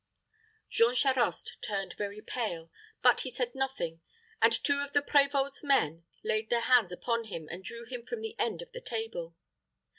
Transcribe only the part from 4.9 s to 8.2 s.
the prévôt's men laid their hands upon him, and drew him